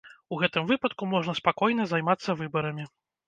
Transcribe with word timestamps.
У 0.35 0.37
гэтым 0.43 0.63
выпадку 0.71 1.09
можна 1.11 1.35
спакойна 1.41 1.87
займацца 1.93 2.37
выбарамі. 2.43 2.89